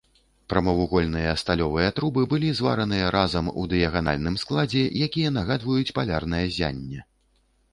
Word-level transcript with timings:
Прамавугольныя 0.51 1.33
сталёвыя 1.41 1.89
трубы 1.99 2.23
былі 2.31 2.49
звараныя 2.59 3.11
разам 3.17 3.51
у 3.61 3.67
дыяганальным 3.75 4.39
складзе, 4.45 4.83
якія 5.09 5.33
нагадваюць 5.37 5.95
палярнае 5.99 6.45
ззянне. 6.51 7.07